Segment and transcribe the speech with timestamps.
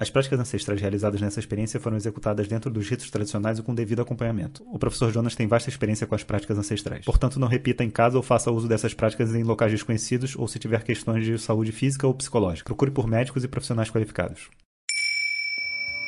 [0.00, 4.00] As práticas ancestrais realizadas nessa experiência foram executadas dentro dos ritos tradicionais e com devido
[4.00, 4.64] acompanhamento.
[4.72, 7.04] O professor Jonas tem vasta experiência com as práticas ancestrais.
[7.04, 10.58] Portanto, não repita em casa ou faça uso dessas práticas em locais desconhecidos ou se
[10.58, 12.68] tiver questões de saúde física ou psicológica.
[12.68, 14.48] Procure por médicos e profissionais qualificados.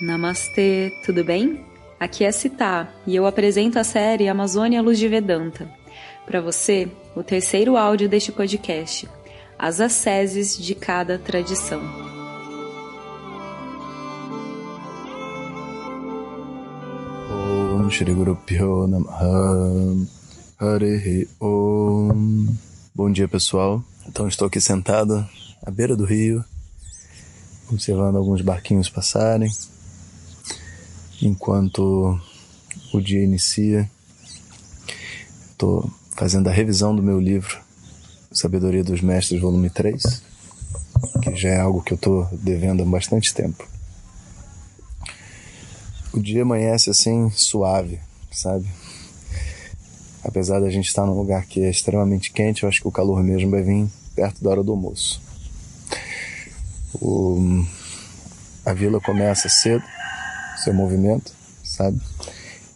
[0.00, 1.62] Namastê, tudo bem?
[2.00, 5.70] Aqui é Citá e eu apresento a série Amazônia Luz de Vedanta.
[6.24, 9.06] Para você, o terceiro áudio deste podcast,
[9.59, 12.02] as asceses de cada tradição.
[17.91, 20.07] Shri Guru Pyo Namaha
[20.59, 22.46] Hare Om.
[22.95, 25.27] Bom dia pessoal, então estou aqui sentado
[25.64, 26.45] à beira do rio
[27.71, 29.50] observando alguns barquinhos passarem.
[31.21, 32.19] Enquanto
[32.92, 33.91] o dia inicia
[35.51, 37.59] estou fazendo a revisão do meu livro
[38.31, 40.23] Sabedoria dos Mestres volume 3
[41.23, 43.67] que já é algo que eu estou devendo há bastante tempo
[46.12, 47.98] o dia amanhece assim suave,
[48.31, 48.67] sabe?
[50.23, 53.23] Apesar da gente estar num lugar que é extremamente quente, eu acho que o calor
[53.23, 55.20] mesmo vai vir perto da hora do almoço.
[57.00, 57.64] O,
[58.64, 59.83] a vila começa cedo,
[60.62, 61.33] seu movimento,
[61.64, 62.00] sabe?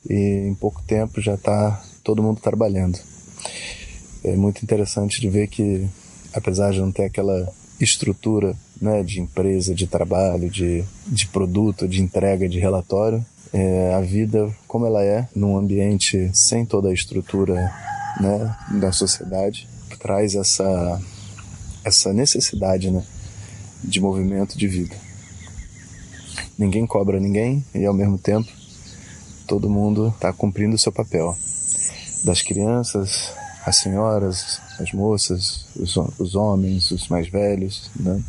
[0.08, 2.98] E em pouco tempo já está todo mundo trabalhando.
[4.24, 5.86] É muito interessante de ver que,
[6.32, 12.02] apesar de não ter aquela estrutura né, de empresa, de trabalho, de, de produto, de
[12.02, 17.54] entrega, de relatório, é, a vida como ela é, num ambiente sem toda a estrutura
[18.20, 19.68] né, da sociedade,
[19.98, 21.00] traz essa,
[21.84, 23.02] essa necessidade né,
[23.82, 24.94] de movimento de vida.
[26.58, 28.48] Ninguém cobra ninguém e ao mesmo tempo
[29.46, 31.36] todo mundo está cumprindo o seu papel.
[32.24, 33.32] Das crianças,
[33.66, 38.22] as senhoras, as moças, os, os homens, os mais velhos, né?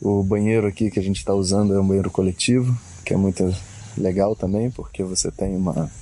[0.00, 3.54] O banheiro aqui que a gente está usando é um banheiro coletivo, que é muito
[3.98, 5.92] legal também, porque você tem uma,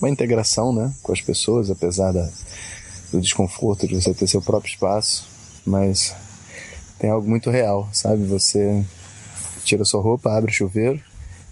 [0.00, 2.26] uma integração né, com as pessoas, apesar da,
[3.10, 5.28] do desconforto de você ter seu próprio espaço,
[5.66, 6.16] mas
[6.98, 8.24] tem algo muito real, sabe?
[8.24, 8.82] Você
[9.62, 10.98] tira sua roupa, abre o chuveiro,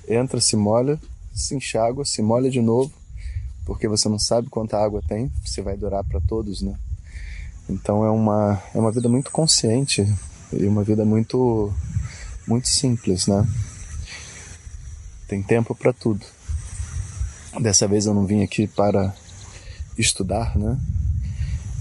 [0.09, 0.99] entra, se molha,
[1.35, 2.91] se enxágua, se molha de novo,
[3.71, 6.75] porque você não sabe quanta água tem, se vai durar para todos, né?
[7.69, 10.05] Então é uma, é uma vida muito consciente
[10.53, 11.73] e uma vida muito,
[12.49, 13.47] muito simples, né?
[15.29, 16.27] Tem tempo para tudo.
[17.61, 19.15] Dessa vez eu não vim aqui para
[19.97, 20.77] estudar, né?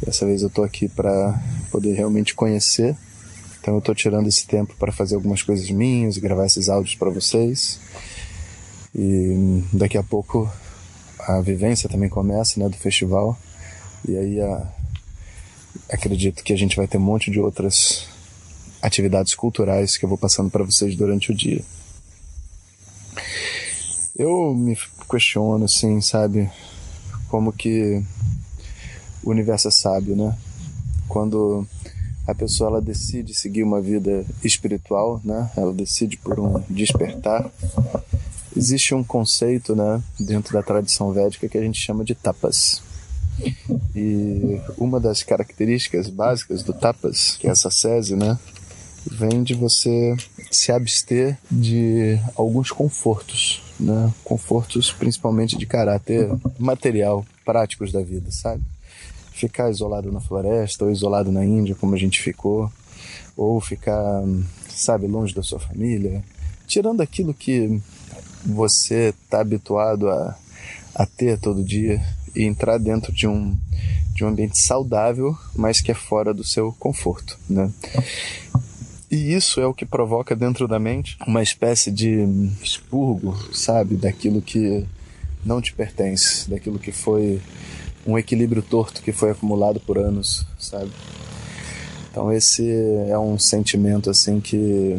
[0.05, 1.41] Dessa vez eu estou aqui para
[1.71, 2.95] poder realmente conhecer.
[3.59, 7.09] Então eu estou tirando esse tempo para fazer algumas coisas minhas, gravar esses áudios para
[7.09, 7.79] vocês.
[8.93, 10.47] E daqui a pouco
[11.29, 13.37] a vivência também começa, né, do festival.
[14.07, 14.67] E aí a,
[15.91, 18.07] acredito que a gente vai ter um monte de outras
[18.81, 21.61] atividades culturais que eu vou passando para vocês durante o dia.
[24.17, 24.75] Eu me
[25.09, 26.49] questiono, assim, sabe,
[27.29, 28.03] como que
[29.23, 30.35] o universo é sábio, né?
[31.07, 31.65] Quando
[32.25, 35.51] a pessoa ela decide seguir uma vida espiritual, né?
[35.55, 37.49] Ela decide por um despertar.
[38.59, 42.81] Existe um conceito, né, dentro da tradição védica que a gente chama de tapas.
[43.95, 48.37] E uma das características básicas do tapas, que é essa sese, né,
[49.09, 50.13] vem de você
[50.51, 54.13] se abster de alguns confortos, né?
[54.25, 58.61] Confortos principalmente de caráter material, práticos da vida, sabe?
[59.31, 62.69] Ficar isolado na floresta ou isolado na Índia, como a gente ficou,
[63.37, 64.21] ou ficar,
[64.67, 66.21] sabe, longe da sua família,
[66.67, 67.81] tirando aquilo que
[68.45, 70.37] você está habituado a,
[70.95, 72.01] a ter todo dia
[72.35, 73.57] e entrar dentro de um
[74.13, 77.71] de um ambiente saudável, mas que é fora do seu conforto, né?
[79.09, 82.27] E isso é o que provoca dentro da mente uma espécie de
[82.61, 84.85] expurgo, sabe, daquilo que
[85.43, 87.41] não te pertence, daquilo que foi
[88.05, 90.91] um equilíbrio torto que foi acumulado por anos, sabe?
[92.11, 92.69] Então esse
[93.07, 94.97] é um sentimento assim que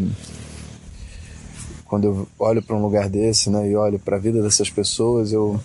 [1.90, 5.32] quando eu olho para um lugar desse, né, e olho para a vida dessas pessoas,
[5.32, 5.60] eu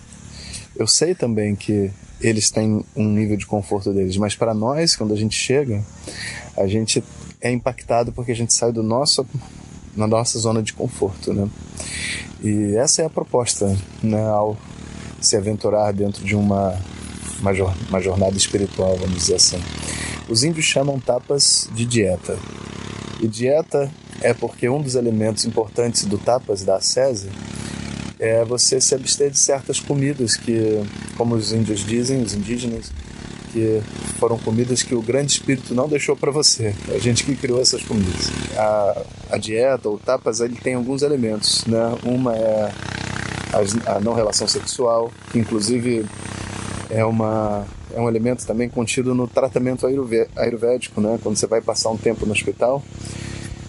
[0.74, 1.90] eu sei também que
[2.20, 5.82] eles têm um nível de conforto deles, mas para nós, quando a gente chega,
[6.56, 7.02] a gente
[7.40, 9.24] é impactado porque a gente sai do nosso
[9.96, 11.48] na nossa zona de conforto, né?
[12.42, 14.56] E essa é a proposta, né, ao
[15.20, 16.76] se aventurar dentro de uma
[17.40, 17.52] uma,
[17.88, 19.62] uma jornada espiritual, vamos dizer assim.
[20.28, 22.36] Os índios chamam tapas de dieta.
[23.20, 23.90] E dieta
[24.20, 27.28] é porque um dos elementos importantes do tapas da ascese
[28.18, 30.82] é você se abster de certas comidas que,
[31.16, 32.90] como os índios dizem, os indígenas,
[33.52, 33.80] que
[34.18, 36.74] foram comidas que o grande espírito não deixou para você.
[36.94, 38.30] A gente que criou essas comidas.
[38.56, 39.02] A,
[39.32, 41.96] a dieta ou tapas ele tem alguns elementos, né?
[42.04, 42.72] Uma é
[43.52, 46.04] a, a não relação sexual, que inclusive
[46.90, 51.18] é uma é um elemento também contido no tratamento ayurvédico, né?
[51.22, 52.82] Quando você vai passar um tempo no hospital,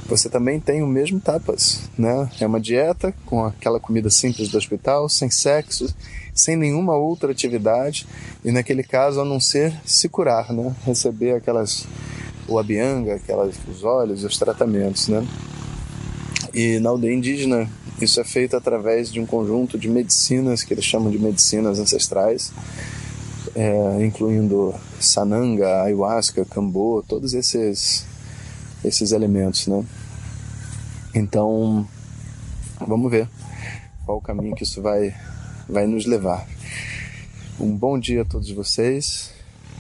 [0.07, 2.29] você também tem o mesmo tapas, né?
[2.39, 5.93] É uma dieta com aquela comida simples do hospital, sem sexo,
[6.33, 8.07] sem nenhuma outra atividade
[8.43, 10.73] e naquele caso a não ser se curar, né?
[10.85, 11.85] Receber aquelas
[12.47, 15.27] o abianga, aquelas os óleos, os tratamentos, né?
[16.53, 17.69] E na aldeia indígena
[17.99, 22.53] isso é feito através de um conjunto de medicinas que eles chamam de medicinas ancestrais,
[23.55, 28.05] é, incluindo sananga, ayahuasca, cambô, todos esses
[28.83, 29.85] esses elementos, né?
[31.13, 31.87] Então,
[32.85, 33.27] vamos ver
[34.05, 35.15] qual o caminho que isso vai
[35.67, 36.47] vai nos levar.
[37.59, 39.33] Um bom dia a todos vocês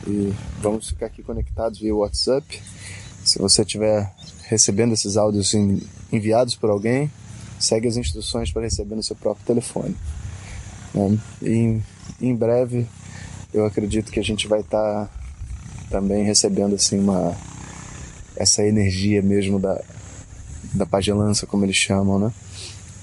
[0.05, 2.61] e vamos ficar aqui conectados via WhatsApp.
[3.23, 4.11] Se você estiver
[4.43, 5.53] recebendo esses áudios
[6.11, 7.11] enviados por alguém,
[7.59, 9.95] segue as instruções para receber no seu próprio telefone.
[10.93, 11.17] Né?
[11.41, 11.81] E
[12.21, 12.87] em, breve
[13.53, 15.09] eu acredito que a gente vai estar tá
[15.89, 17.35] também recebendo assim uma
[18.37, 19.81] essa energia mesmo da
[20.73, 22.31] da pagelança como eles chamam, né?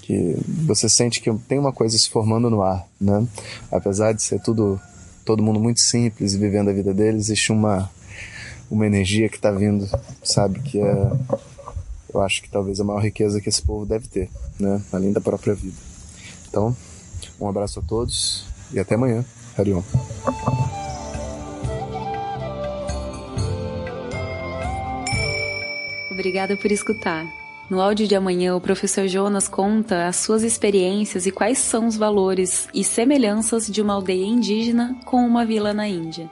[0.04, 0.36] que
[0.66, 3.26] você sente que tem uma coisa se formando no ar, né?
[3.72, 4.78] Apesar de ser tudo
[5.24, 7.90] todo mundo muito simples e vivendo a vida deles, existe uma
[8.70, 9.88] uma energia que está vindo,
[10.22, 11.10] sabe, que é
[12.12, 14.28] eu acho que talvez a maior riqueza que esse povo deve ter,
[14.60, 15.76] né, além da própria vida.
[16.48, 16.76] Então,
[17.40, 19.24] um abraço a todos e até amanhã.
[19.56, 19.82] Harion.
[26.24, 27.30] Obrigada por escutar.
[27.68, 31.98] No áudio de amanhã, o professor Jonas conta as suas experiências e quais são os
[31.98, 36.30] valores e semelhanças de uma aldeia indígena com uma vila na Índia.